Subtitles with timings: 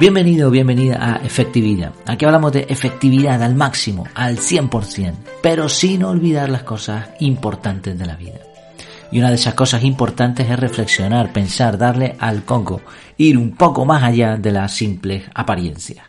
[0.00, 1.92] Bienvenido o bienvenida a Efectividad.
[2.06, 8.06] Aquí hablamos de efectividad al máximo, al 100%, pero sin olvidar las cosas importantes de
[8.06, 8.38] la vida.
[9.10, 12.80] Y una de esas cosas importantes es reflexionar, pensar, darle al conco,
[13.16, 16.06] ir un poco más allá de las simples apariencias.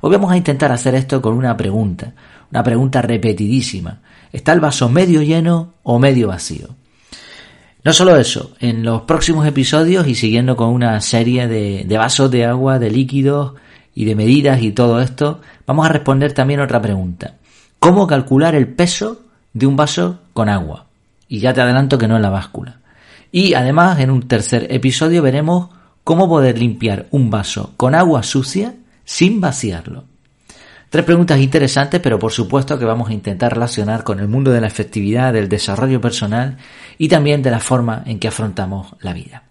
[0.00, 2.12] Hoy vamos a intentar hacer esto con una pregunta,
[2.52, 4.00] una pregunta repetidísima.
[4.30, 6.76] ¿Está el vaso medio lleno o medio vacío?
[7.84, 12.46] No solo eso, en los próximos episodios y siguiendo con una serie de, vasos de
[12.46, 13.52] agua, de líquidos
[13.94, 17.34] y de medidas y todo esto, vamos a responder también otra pregunta.
[17.78, 19.20] ¿Cómo calcular el peso
[19.52, 20.86] de un vaso con agua?
[21.28, 22.78] Y ya te adelanto que no en la báscula.
[23.30, 25.68] Y además, en un tercer episodio veremos
[26.04, 28.74] cómo poder limpiar un vaso con agua sucia
[29.04, 30.04] sin vaciarlo.
[30.94, 34.60] Tres preguntas interesantes, pero por supuesto que vamos a intentar relacionar con el mundo de
[34.60, 36.56] la efectividad, del desarrollo personal
[36.98, 39.42] y también de la forma en que afrontamos la vida.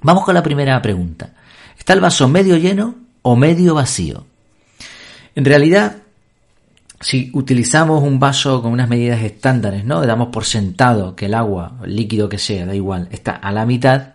[0.00, 1.30] Vamos con la primera pregunta.
[1.78, 4.26] ¿Está el vaso medio lleno o medio vacío?
[5.36, 5.98] En realidad,
[7.00, 10.04] si utilizamos un vaso con unas medidas estándares, ¿no?
[10.04, 13.66] Damos por sentado que el agua, el líquido que sea, da igual, está a la
[13.66, 14.14] mitad,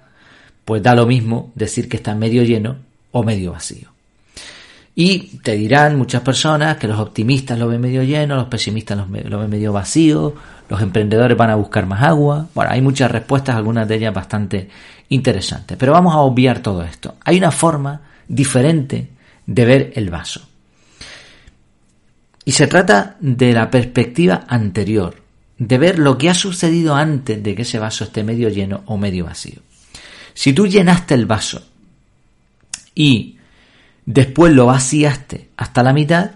[0.65, 2.75] pues da lo mismo decir que está medio lleno
[3.13, 3.90] o medio vacío.
[4.93, 9.39] Y te dirán muchas personas que los optimistas lo ven medio lleno, los pesimistas lo
[9.39, 10.35] ven medio vacío,
[10.69, 12.47] los emprendedores van a buscar más agua.
[12.53, 14.69] Bueno, hay muchas respuestas, algunas de ellas bastante
[15.09, 15.77] interesantes.
[15.77, 17.15] Pero vamos a obviar todo esto.
[17.23, 19.09] Hay una forma diferente
[19.45, 20.47] de ver el vaso.
[22.43, 25.21] Y se trata de la perspectiva anterior,
[25.57, 28.97] de ver lo que ha sucedido antes de que ese vaso esté medio lleno o
[28.97, 29.59] medio vacío.
[30.33, 31.61] Si tú llenaste el vaso
[32.95, 33.37] y
[34.05, 36.31] después lo vaciaste hasta la mitad,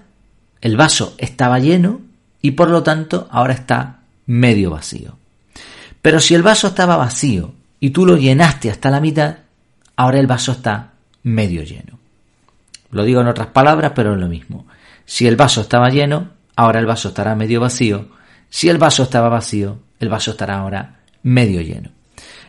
[0.61, 2.01] el vaso estaba lleno
[2.41, 5.17] y por lo tanto ahora está medio vacío.
[6.01, 9.37] Pero si el vaso estaba vacío y tú lo llenaste hasta la mitad,
[9.95, 10.91] ahora el vaso está
[11.23, 11.99] medio lleno.
[12.91, 14.65] Lo digo en otras palabras, pero es lo mismo.
[15.05, 18.09] Si el vaso estaba lleno, ahora el vaso estará medio vacío.
[18.49, 21.89] Si el vaso estaba vacío, el vaso estará ahora medio lleno.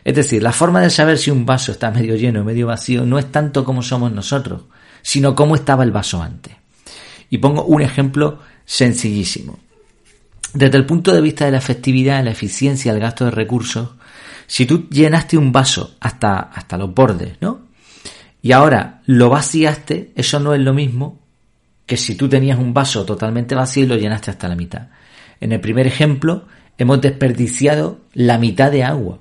[0.03, 3.05] Es decir, la forma de saber si un vaso está medio lleno o medio vacío
[3.05, 4.61] no es tanto como somos nosotros,
[5.07, 6.53] sino cómo estaba el vaso antes.
[7.29, 9.57] Y pongo un ejemplo sencillísimo.
[10.53, 13.91] Desde el punto de vista de la efectividad, la eficiencia, el gasto de recursos,
[14.47, 17.61] si tú llenaste un vaso hasta, hasta los bordes, ¿no?
[18.41, 21.21] Y ahora lo vaciaste, eso no es lo mismo
[21.85, 24.89] que si tú tenías un vaso totalmente vacío y lo llenaste hasta la mitad.
[25.39, 26.47] En el primer ejemplo,
[26.77, 29.19] hemos desperdiciado la mitad de agua.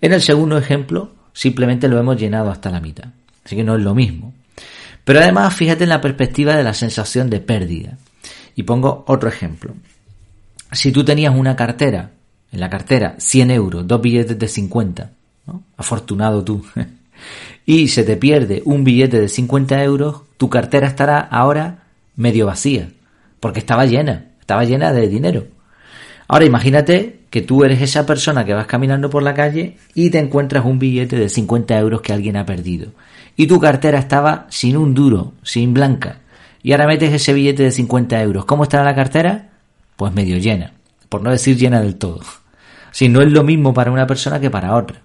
[0.00, 3.08] En el segundo ejemplo, simplemente lo hemos llenado hasta la mitad.
[3.44, 4.32] Así que no es lo mismo.
[5.08, 7.96] Pero además, fíjate en la perspectiva de la sensación de pérdida.
[8.54, 9.72] Y pongo otro ejemplo.
[10.70, 12.10] Si tú tenías una cartera,
[12.52, 15.10] en la cartera 100 euros, dos billetes de 50,
[15.78, 16.62] afortunado tú,
[17.64, 22.90] y se te pierde un billete de 50 euros, tu cartera estará ahora medio vacía,
[23.40, 25.46] porque estaba llena, estaba llena de dinero.
[26.26, 30.18] Ahora imagínate que tú eres esa persona que vas caminando por la calle y te
[30.18, 32.92] encuentras un billete de 50 euros que alguien ha perdido
[33.38, 36.18] y tu cartera estaba sin un duro, sin blanca,
[36.60, 38.44] y ahora metes ese billete de 50 euros.
[38.44, 39.50] ¿Cómo estará la cartera?
[39.96, 40.72] Pues medio llena,
[41.08, 42.20] por no decir llena del todo.
[42.90, 45.02] Si no es lo mismo para una persona que para otra.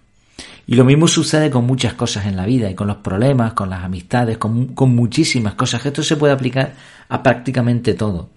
[0.65, 3.69] Y lo mismo sucede con muchas cosas en la vida y con los problemas, con
[3.69, 5.85] las amistades, con, con muchísimas cosas.
[5.85, 6.73] Esto se puede aplicar
[7.09, 8.29] a prácticamente todo.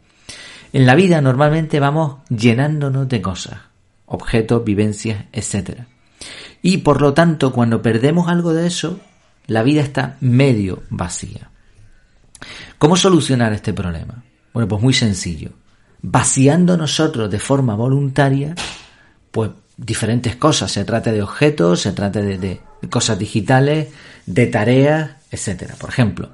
[0.74, 3.60] En la vida normalmente vamos llenándonos de cosas,
[4.06, 5.80] objetos, vivencias, etc.
[6.62, 9.00] Y por lo tanto, cuando perdemos algo de eso,
[9.46, 11.50] la vida está medio vacía.
[12.78, 14.24] ¿Cómo solucionar este problema?
[14.52, 15.50] Bueno, pues muy sencillo.
[16.02, 18.54] Vaciando nosotros de forma voluntaria,
[19.30, 20.72] pues diferentes cosas.
[20.72, 23.88] Se trata de objetos, se trata de, cosas digitales,
[24.26, 25.74] de tareas, etcétera.
[25.78, 26.30] Por ejemplo,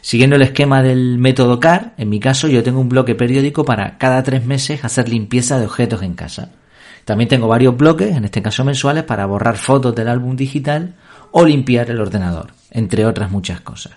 [0.00, 3.98] siguiendo el esquema del método CAR, en mi caso yo tengo un bloque periódico para
[3.98, 6.50] cada tres meses hacer limpieza de objetos en casa.
[7.08, 10.94] También tengo varios bloques, en este caso mensuales, para borrar fotos del álbum digital
[11.30, 13.94] o limpiar el ordenador, entre otras muchas cosas.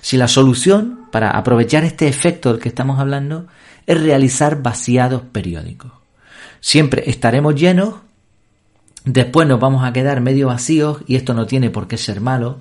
[0.00, 3.48] Si la solución para aprovechar este efecto del que estamos hablando
[3.86, 5.92] es realizar vaciados periódicos.
[6.60, 7.96] Siempre estaremos llenos,
[9.04, 12.60] después nos vamos a quedar medio vacíos y esto no tiene por qué ser malo.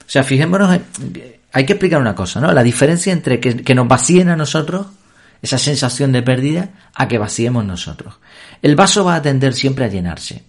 [0.00, 0.78] O sea, fijémonos,
[1.54, 2.52] hay que explicar una cosa, ¿no?
[2.52, 4.88] La diferencia entre que, que nos vacíen a nosotros,
[5.42, 8.14] esa sensación de pérdida, a que vaciemos nosotros.
[8.62, 10.44] El vaso va a tender siempre a llenarse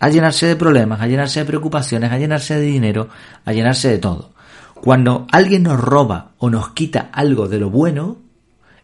[0.00, 3.08] a llenarse de problemas, a llenarse de preocupaciones, a llenarse de dinero,
[3.44, 4.32] a llenarse de todo.
[4.74, 8.18] Cuando alguien nos roba o nos quita algo de lo bueno,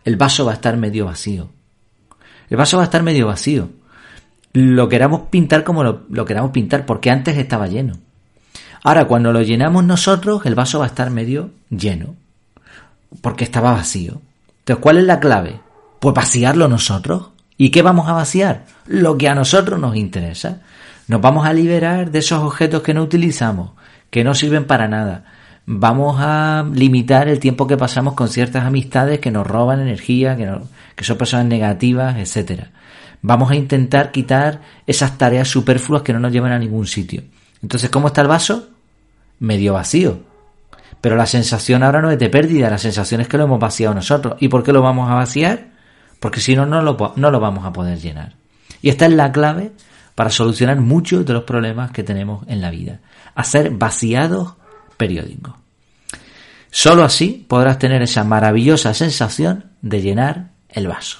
[0.04, 1.50] el vaso va a estar medio vacío.
[2.48, 3.70] El vaso va a estar medio vacío.
[4.52, 7.98] Lo queramos pintar como lo, queramos pintar, porque antes estaba lleno.
[8.82, 12.16] Ahora, cuando lo llenamos nosotros, el vaso va a estar medio lleno,
[13.20, 14.22] porque estaba vacío.
[14.60, 15.60] Entonces, ¿cuál es la clave?
[15.98, 17.30] Pues vaciarlo nosotros.
[17.56, 18.64] ¿Y qué vamos a vaciar?
[18.86, 20.60] Lo que a nosotros nos interesa.
[21.08, 23.72] Nos vamos a liberar de esos objetos que no utilizamos,
[24.10, 25.24] que no sirven para nada.
[25.66, 30.50] Vamos a limitar el tiempo que pasamos con ciertas amistades que nos roban energía, que,
[30.96, 32.70] que son personas negativas, etcétera.
[33.22, 37.22] Vamos a intentar quitar esas tareas superfluas que no nos llevan a ningún sitio.
[37.62, 38.68] Entonces, ¿cómo está el vaso?
[39.38, 40.29] Medio vacío.
[41.00, 43.94] Pero la sensación ahora no es de pérdida, la sensación es que lo hemos vaciado
[43.94, 44.36] nosotros.
[44.40, 45.68] ¿Y por qué lo vamos a vaciar?
[46.18, 48.34] Porque si no, no lo, no lo vamos a poder llenar.
[48.82, 49.72] Y esta es la clave
[50.14, 53.00] para solucionar muchos de los problemas que tenemos en la vida.
[53.34, 54.54] Hacer vaciados
[54.96, 55.54] periódicos.
[56.70, 61.18] Solo así podrás tener esa maravillosa sensación de llenar el vaso.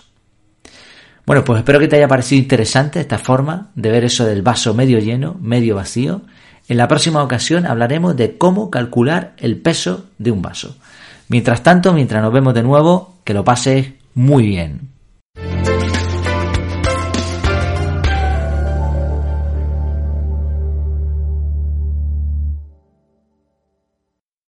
[1.26, 4.74] Bueno, pues espero que te haya parecido interesante esta forma de ver eso del vaso
[4.74, 6.22] medio lleno, medio vacío.
[6.70, 10.76] En la próxima ocasión hablaremos de cómo calcular el peso de un vaso.
[11.26, 14.89] Mientras tanto, mientras nos vemos de nuevo, que lo pases muy bien.